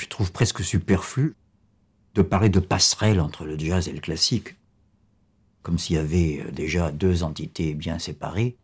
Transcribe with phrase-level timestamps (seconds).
[0.00, 1.36] je trouve presque superflu
[2.14, 4.56] de parler de passerelle entre le jazz et le classique,
[5.62, 8.56] comme s'il y avait euh, déjà deux entités bien séparées,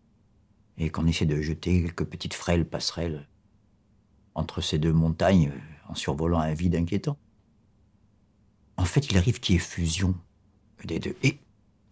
[0.79, 3.29] et qu'on essaie de jeter quelques petites frêles passerelles
[4.35, 7.19] entre ces deux montagnes euh, en survolant un vide inquiétant.
[8.79, 10.15] En fait, il arrive qu'il y ait fusion
[10.85, 11.17] des deux.
[11.23, 11.39] Et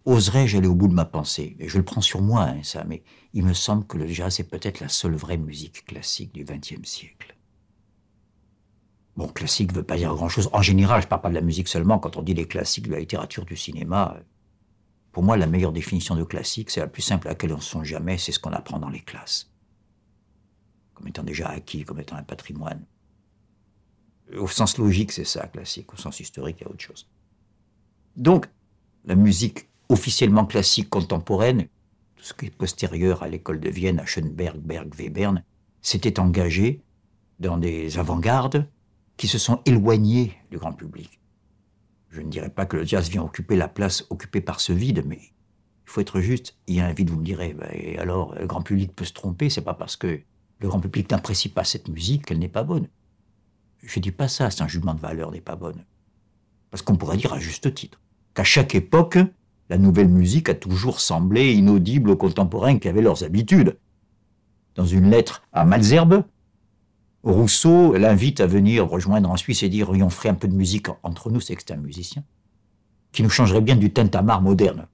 [0.07, 1.55] oserais-je aller au bout de ma pensée?
[1.59, 3.03] Et je le prends sur moi, hein, ça, mais
[3.35, 6.89] il me semble que le jazz est peut-être la seule vraie musique classique du XXe
[6.89, 7.34] siècle.
[9.17, 10.51] Bon, classique ne veut pas dire grand-chose.
[10.53, 11.99] En général, je ne parle pas de la musique seulement.
[11.99, 14.19] Quand on dit les classiques de la littérature, du cinéma,
[15.13, 17.63] pour moi, la meilleure définition de classique, c'est la plus simple à laquelle on ne
[17.63, 19.53] songe jamais, c'est ce qu'on apprend dans les classes.
[20.95, 22.85] Comme étant déjà acquis, comme étant un patrimoine.
[24.37, 25.93] Au sens logique, c'est ça, classique.
[25.93, 27.09] Au sens historique, il y a autre chose.
[28.17, 28.49] Donc,
[29.05, 31.69] la musique officiellement classique contemporaine,
[32.17, 35.45] tout ce qui est postérieur à l'école de Vienne, à Schönberg, Berg, Webern,
[35.83, 36.83] s'était engagé
[37.39, 38.67] dans des avant-gardes
[39.17, 41.21] qui se sont éloignés du grand public.
[42.11, 45.05] Je ne dirais pas que le jazz vient occuper la place occupée par ce vide,
[45.07, 46.57] mais il faut être juste.
[46.67, 49.05] Il y a un vide, vous me direz, bah, et alors le grand public peut
[49.05, 50.21] se tromper, c'est pas parce que
[50.61, 52.89] le grand public n'apprécie pas cette musique qu'elle n'est pas bonne.
[53.83, 55.85] Je dis pas ça, c'est un jugement de valeur n'est pas bonne.
[56.71, 58.01] Parce qu'on pourrait dire à juste titre
[58.33, 59.19] qu'à chaque époque,
[59.69, 63.79] la nouvelle musique a toujours semblé inaudible aux contemporains qui avaient leurs habitudes.
[64.75, 66.25] Dans une lettre à Malzerbe,
[67.25, 70.89] Rousseau l'invite à venir rejoindre en Suisse et dire on ferait un peu de musique
[71.03, 72.23] entre nous, c'est que c'est un musicien,
[73.13, 74.87] qui nous changerait bien du tintamarre moderne.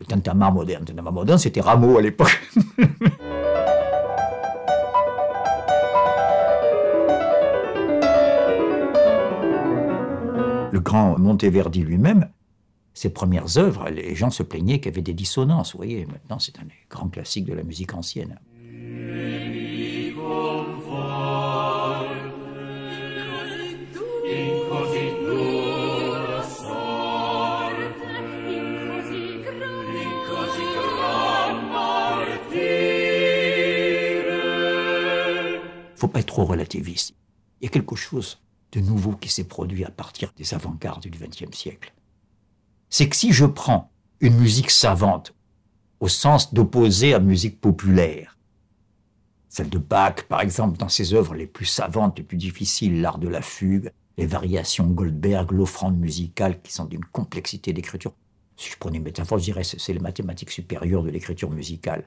[0.00, 2.36] Le tintamarre moderne, tintamarre moderne, c'était Rameau à l'époque.
[10.72, 12.28] le grand Monteverdi lui-même,
[12.92, 15.74] ses premières œuvres, les gens se plaignaient qu'il y avait des dissonances.
[15.74, 18.36] Vous voyez, maintenant c'est un grand classique de la musique ancienne.
[35.96, 37.14] Faut pas être trop relativiste.
[37.60, 38.40] Il y a quelque chose
[38.72, 41.92] de nouveau qui s'est produit à partir des avant-gardes du XXe siècle.
[42.90, 43.90] C'est que si je prends
[44.20, 45.34] une musique savante,
[46.00, 48.36] au sens d'opposer à musique populaire,
[49.48, 53.18] celle de Bach, par exemple, dans ses œuvres les plus savantes, les plus difficiles, l'art
[53.18, 58.12] de la fugue, les variations Goldberg, l'offrande musicale, qui sont d'une complexité d'écriture.
[58.56, 62.06] Si je prenais une métaphore, je dirais que c'est les mathématiques supérieures de l'écriture musicale.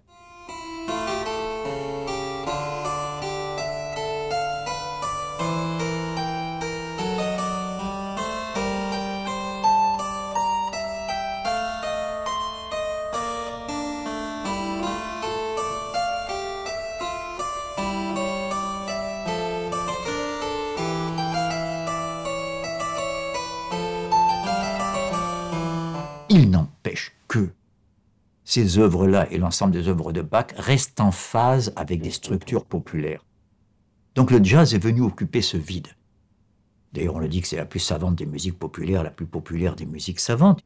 [26.29, 27.49] Il n'empêche que
[28.43, 33.25] ces œuvres-là et l'ensemble des œuvres de Bach restent en phase avec des structures populaires.
[34.13, 35.87] Donc le jazz est venu occuper ce vide.
[36.93, 39.75] D'ailleurs, on le dit que c'est la plus savante des musiques populaires, la plus populaire
[39.75, 40.61] des musiques savantes.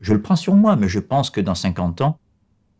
[0.00, 2.18] Je le prends sur moi, mais je pense que dans 50 ans,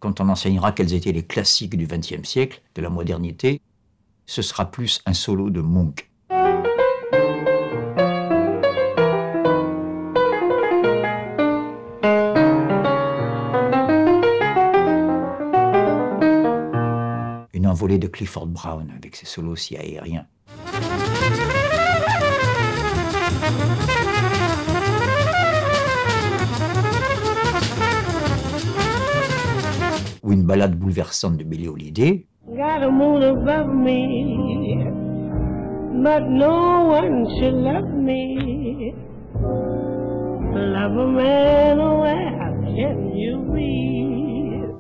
[0.01, 3.61] quand on enseignera quels étaient les classiques du XXe siècle, de la modernité,
[4.27, 6.08] ce sera plus un solo de Monk
[17.79, 20.27] volée de Clifford Brown avec ses solos si aériens.
[30.25, 32.27] Ou une balade bouleversante de Billy Holiday.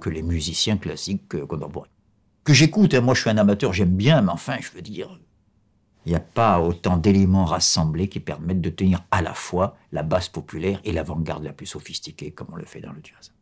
[0.00, 1.86] Que les musiciens classiques euh, contemporains
[2.48, 2.94] que j'écoute.
[2.94, 3.02] Hein.
[3.02, 5.20] Moi, je suis un amateur, j'aime bien, mais enfin, je veux dire,
[6.06, 10.02] il n'y a pas autant d'éléments rassemblés qui permettent de tenir à la fois la
[10.02, 13.34] basse populaire et l'avant-garde la plus sophistiquée, comme on le fait dans le jazz.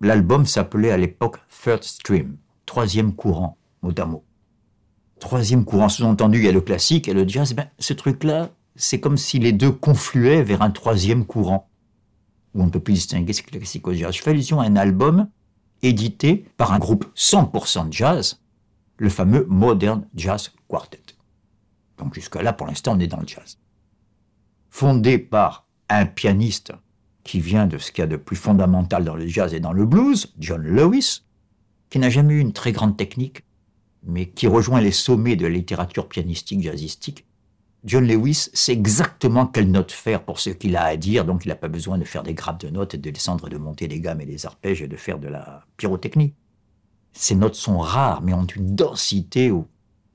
[0.00, 2.36] L'album s'appelait à l'époque Third Stream,
[2.66, 4.24] troisième courant, mot à mot.
[5.18, 7.52] Troisième courant, sous-entendu, il y a le classique et le jazz.
[7.54, 11.68] Ben, ce truc-là, c'est comme si les deux confluaient vers un troisième courant,
[12.54, 14.14] où on ne peut plus distinguer ce classique au jazz.
[14.14, 15.28] Je fais allusion à un album
[15.82, 18.40] édité par un groupe 100% jazz,
[18.96, 21.02] le fameux Modern Jazz Quartet.
[21.98, 23.58] Donc jusqu'à là, pour l'instant, on est dans le jazz.
[24.70, 26.72] Fondé par un pianiste
[27.24, 29.72] qui vient de ce qu'il y a de plus fondamental dans le jazz et dans
[29.72, 31.22] le blues, John Lewis,
[31.90, 33.44] qui n'a jamais eu une très grande technique,
[34.02, 37.26] mais qui rejoint les sommets de la littérature pianistique jazzistique,
[37.84, 41.48] John Lewis sait exactement quelle note faire pour ce qu'il a à dire, donc il
[41.48, 44.20] n'a pas besoin de faire des grappes de notes de descendre, de monter des gammes
[44.20, 46.34] et des arpèges et de faire de la pyrotechnie.
[47.12, 49.66] Ces notes sont rares, mais ont une densité où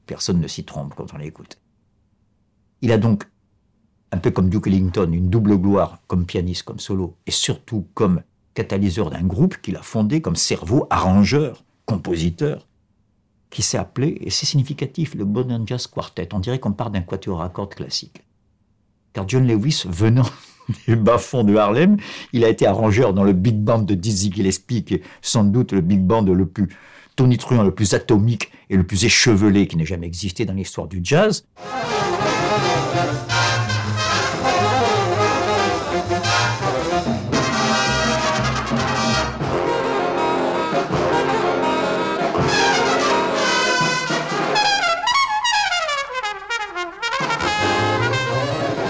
[0.06, 1.60] personne ne s'y trompe quand on les écoute.
[2.82, 3.26] Il a donc,
[4.14, 8.24] un peu comme Duke Ellington, une double gloire comme pianiste, comme solo, et surtout comme
[8.54, 12.66] catalyseur d'un groupe qu'il a fondé comme cerveau arrangeur, compositeur,
[13.50, 16.30] qui s'est appelé, et c'est significatif, le Modern Jazz Quartet.
[16.34, 18.24] On dirait qu'on part d'un quatuor à cordes classique.
[19.14, 20.26] Car John Lewis, venant
[20.88, 21.98] du bas-fond de Harlem,
[22.34, 25.72] il a été arrangeur dans le big band de Dizzy Gillespie, qui est sans doute
[25.72, 26.70] le big band le plus
[27.16, 31.00] tonitruant, le plus atomique et le plus échevelé qui n'ait jamais existé dans l'histoire du
[31.04, 31.46] jazz.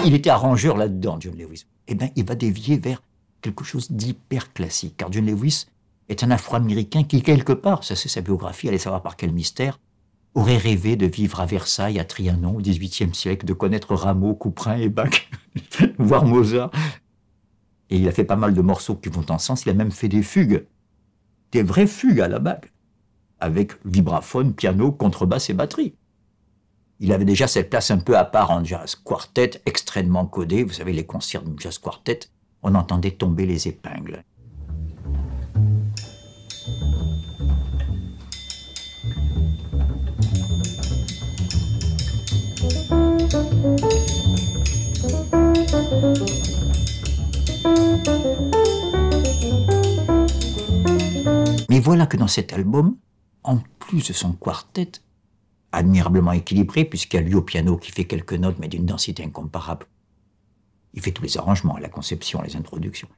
[0.08, 1.66] Il était arrangeur là-dedans, John Lewis.
[1.86, 3.02] Eh bien, il va dévier vers
[3.42, 4.96] quelque chose d'hyper classique.
[4.96, 5.66] Car John Lewis
[6.08, 9.78] est un Afro-Américain qui, quelque part, ça c'est sa biographie, allez savoir par quel mystère,
[10.34, 14.78] aurait rêvé de vivre à Versailles, à Trianon, au XVIIIe siècle, de connaître Rameau, Couperin
[14.78, 15.28] et Bach,
[15.98, 16.70] voir Mozart.
[17.90, 19.66] Et il a fait pas mal de morceaux qui vont en sens.
[19.66, 20.64] Il a même fait des fugues,
[21.52, 22.70] des vraies fugues à la bague,
[23.40, 25.94] avec vibraphone, piano, contrebasse et batterie.
[27.00, 30.64] Il avait déjà cette place un peu à part en jazz quartet, extrêmement codé.
[30.64, 32.18] Vous savez, les concerts de jazz quartet,
[32.64, 34.24] on entendait tomber les épingles.
[51.70, 52.96] Mais voilà que dans cet album,
[53.44, 54.90] en plus de son quartet,
[55.72, 59.24] admirablement équilibré, puisqu'il y a lui au piano qui fait quelques notes, mais d'une densité
[59.24, 59.86] incomparable.
[60.94, 63.08] Il fait tous les arrangements, la conception, les introductions.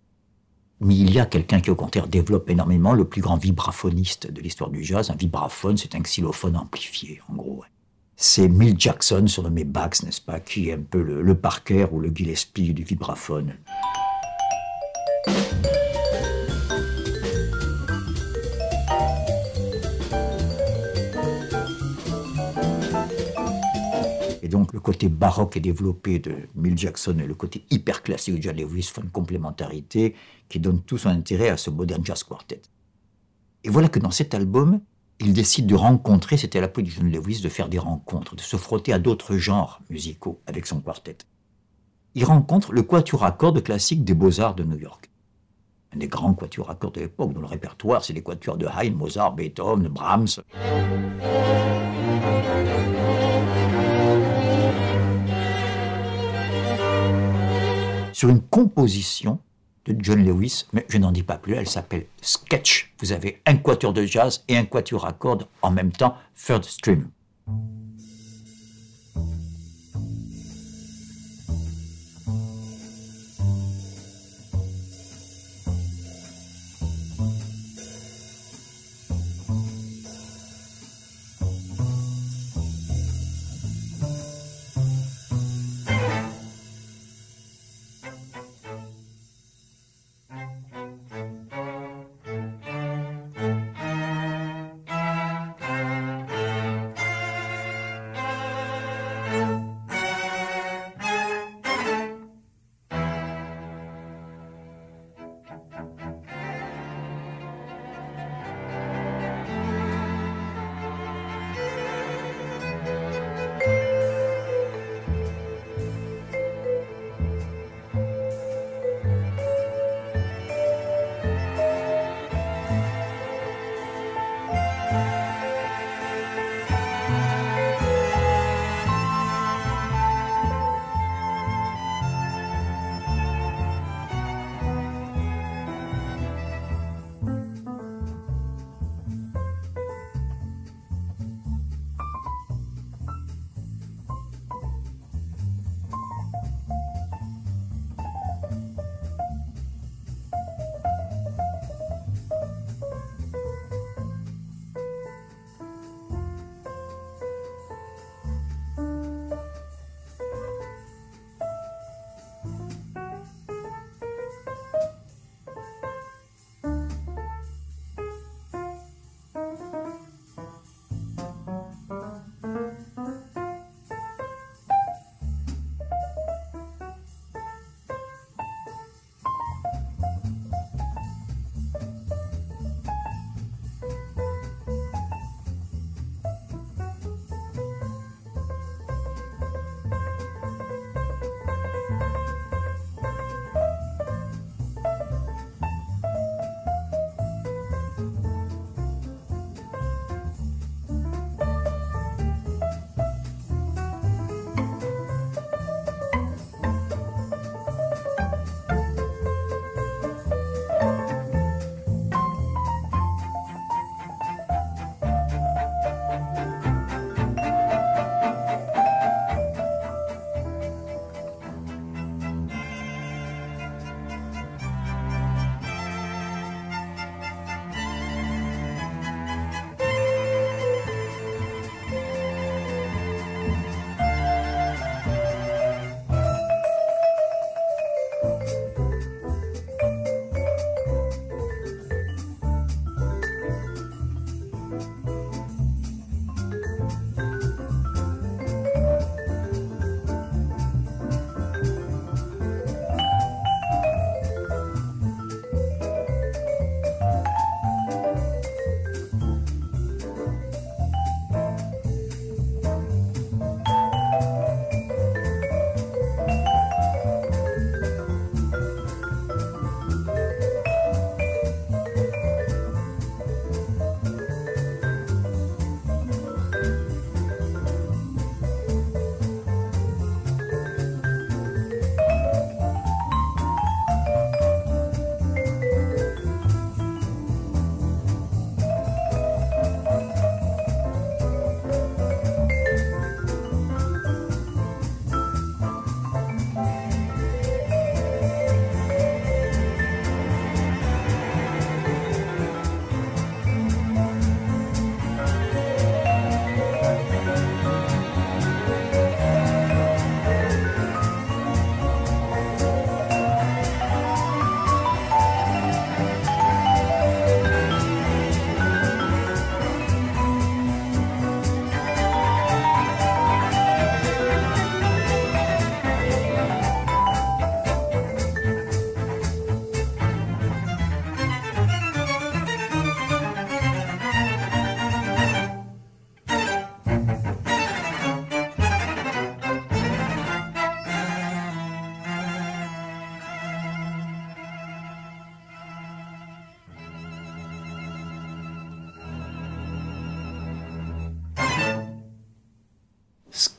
[0.80, 4.40] Mais il y a quelqu'un qui, au contraire, développe énormément le plus grand vibraphoniste de
[4.40, 5.10] l'histoire du jazz.
[5.10, 7.64] Un vibraphone, c'est un xylophone amplifié, en gros.
[8.16, 12.00] C'est Mill Jackson, surnommé Bax, n'est-ce pas, qui est un peu le, le Parker ou
[12.00, 13.54] le Gillespie du vibraphone.
[24.50, 28.42] Donc le côté baroque et développé de Mill Jackson et le côté hyper classique de
[28.42, 30.14] John Lewis font une complémentarité
[30.48, 32.60] qui donne tout son intérêt à ce Modern Jazz Quartet.
[33.64, 34.80] Et voilà que dans cet album,
[35.20, 38.56] il décide de rencontrer, c'était la de John Lewis, de faire des rencontres, de se
[38.56, 41.18] frotter à d'autres genres musicaux avec son quartet.
[42.14, 45.10] Il rencontre le quatuor à cordes classique des Beaux-Arts de New York.
[45.94, 48.66] Un des grands quatuors à cordes de l'époque, dont le répertoire, c'est les quatuors de
[48.66, 50.40] Haydn, Mozart, Beethoven, Brahms.
[58.20, 59.38] Sur une composition
[59.86, 62.92] de John Lewis, mais je n'en dis pas plus, elle s'appelle Sketch.
[63.00, 66.62] Vous avez un quatuor de jazz et un quatuor à cordes en même temps, third
[66.66, 67.08] stream.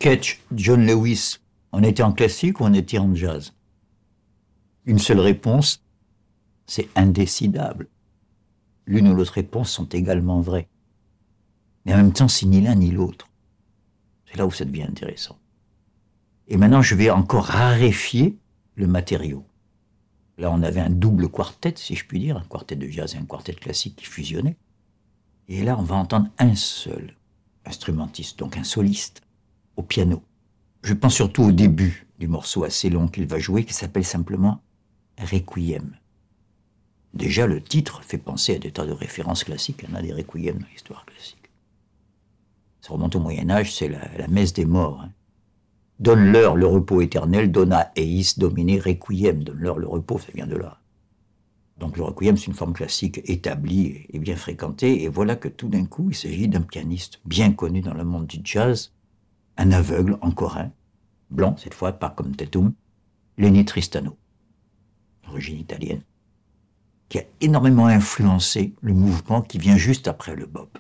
[0.02, 1.38] Ketch, John Lewis,
[1.72, 3.54] on était en classique ou on était en jazz?
[4.86, 5.84] Une seule réponse,
[6.66, 7.88] c'est indécidable.
[8.88, 10.68] L'une ou l'autre réponse sont également vraies.
[11.86, 13.28] Mais en même temps, c'est ni l'un ni l'autre.
[14.26, 15.38] C'est là où ça devient intéressant.
[16.48, 18.40] Et maintenant, je vais encore raréfier
[18.74, 19.46] le matériau.
[20.40, 23.20] Là, on avait un double quartet, si je puis dire, un quartet de jazz et
[23.20, 24.58] un quartet classique qui fusionnaient.
[25.48, 27.16] Et là, on va entendre un seul
[27.66, 29.22] instrumentiste, donc un soliste,
[29.82, 30.24] au piano.
[30.84, 34.62] Je pense surtout au début du morceau assez long qu'il va jouer, qui s'appelle simplement
[35.20, 35.98] Requiem.
[37.14, 39.82] Déjà, le titre fait penser à des tas de références classiques.
[39.84, 41.50] Il y en a des requiem dans l'histoire classique.
[42.82, 45.02] Ça remonte au Moyen-Âge, c'est la, messe des morts.
[45.04, 45.12] Hein.
[46.00, 49.44] Donne-leur le repos éternel, dona eis domine requiem.
[49.44, 50.80] Donne-leur le repos, ça vient de là.
[51.80, 55.04] Donc le requiem, c'est une forme classique établie et bien fréquentée.
[55.04, 58.28] Et voilà que tout d'un coup, il s'agit d'un pianiste bien connu dans le monde
[58.28, 58.94] du jazz,
[59.58, 60.72] un aveugle encore un,
[61.30, 62.74] blanc cette fois, pas comme Tetum,
[63.38, 64.18] Lenny Tristano,
[65.26, 66.04] d'origine italienne
[67.12, 70.80] qui a énormément influencé le mouvement qui vient juste après le bop,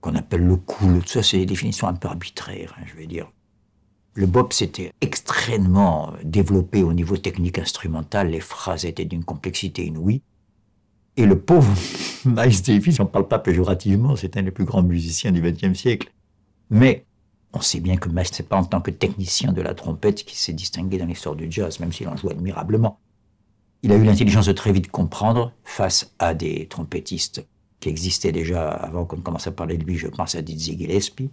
[0.00, 1.00] qu'on appelle le cool.
[1.00, 3.30] Tout ça, c'est des définitions un peu arbitraires, hein, je vais dire.
[4.14, 10.22] Le bop s'était extrêmement développé au niveau technique instrumental, les phrases étaient d'une complexité inouïe.
[11.18, 11.70] Et le pauvre
[12.24, 16.10] Miles Davis, j'en parle pas péjorativement, c'est un des plus grands musiciens du XXe siècle.
[16.70, 17.04] Mais
[17.54, 20.36] on sait bien que Miles, c'est pas en tant que technicien de la trompette qui
[20.36, 22.98] s'est distingué dans l'histoire du jazz, même s'il en joue admirablement.
[23.82, 27.44] Il a eu l'intelligence de très vite comprendre, face à des trompettistes
[27.80, 31.30] qui existaient déjà avant qu'on commence à parler de lui, je pense à Dizzy Gillespie.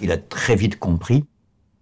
[0.00, 1.24] Il a très vite compris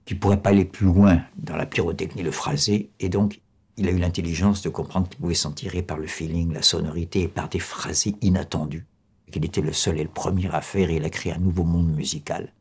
[0.04, 3.41] qu'il ne pourrait pas aller plus loin dans la pyrotechnie, le phrasé, et donc
[3.76, 7.22] il a eu l'intelligence de comprendre qu'il pouvait s'en tirer par le feeling, la sonorité
[7.22, 8.86] et par des phrasés inattendus
[9.32, 11.64] qu'il était le seul et le premier à faire et il a créé un nouveau
[11.64, 12.52] monde musical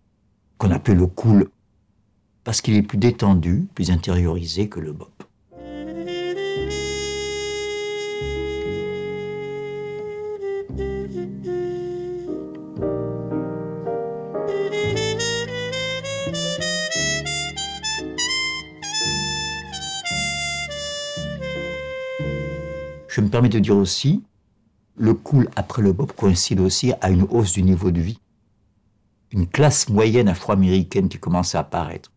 [0.58, 1.50] qu'on appelle le cool
[2.44, 5.24] parce qu'il est plus détendu, plus intériorisé que le bop.
[23.12, 24.24] Je me permets de dire aussi
[24.96, 28.22] le cool après le bop coïncide aussi à une hausse du niveau de vie.
[29.32, 32.10] Une classe moyenne afro-américaine qui commence à apparaître.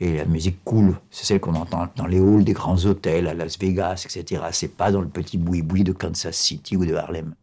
[0.00, 3.34] Et la musique cool, c'est celle qu'on entend dans les halls des grands hôtels à
[3.34, 4.42] Las Vegas, etc.
[4.50, 7.36] C'est pas dans le petit boui-boui de Kansas City ou de Harlem.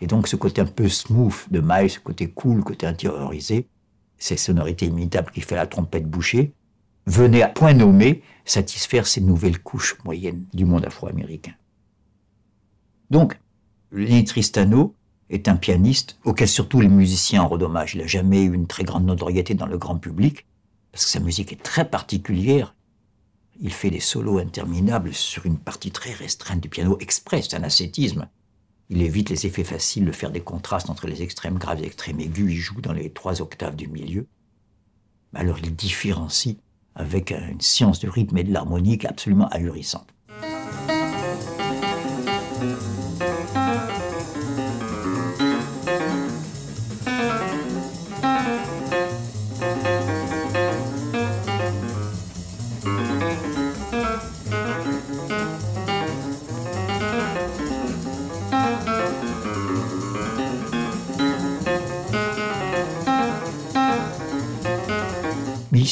[0.00, 3.66] Et donc ce côté un peu smooth de Miles, ce côté cool, côté intériorisé,
[4.18, 6.52] ces sonorités imitables qui fait la trompette bouchée,
[7.06, 11.54] venaient à point nommé satisfaire ces nouvelles couches moyennes du monde afro-américain.
[13.10, 13.38] Donc,
[13.90, 14.94] Lenny Tristano
[15.30, 17.94] est un pianiste auquel surtout les musiciens en redommagent.
[17.94, 20.46] Il n'a jamais eu une très grande notoriété dans le grand public,
[20.92, 22.74] parce que sa musique est très particulière.
[23.60, 27.62] Il fait des solos interminables sur une partie très restreinte du piano express, c'est un
[27.64, 28.28] ascétisme.
[28.90, 31.86] Il évite les effets faciles de faire des contrastes entre les extrêmes graves et les
[31.88, 32.52] extrêmes aigus.
[32.52, 34.26] Il joue dans les trois octaves du milieu.
[35.34, 36.56] Alors il différencie
[36.94, 40.08] avec une science du rythme et de l'harmonique absolument ahurissante.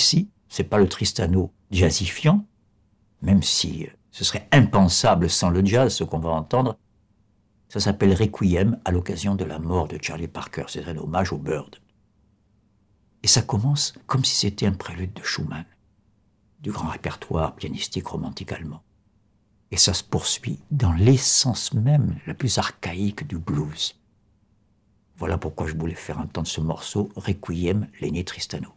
[0.07, 2.45] Ici, c'est pas le Tristano jazzifiant,
[3.23, 6.79] même si euh, ce serait impensable sans le jazz, ce qu'on va entendre.
[7.69, 10.65] Ça s'appelle Requiem à l'occasion de la mort de Charlie Parker.
[10.69, 11.77] C'est un hommage au Bird.
[13.25, 15.67] Et ça commence comme si c'était un prélude de Schumann,
[16.61, 18.83] du grand répertoire pianistique romantique allemand.
[19.73, 23.99] Et ça se poursuit dans l'essence même la plus archaïque du blues.
[25.17, 28.69] Voilà pourquoi je voulais faire entendre ce morceau Requiem Lenny Tristano.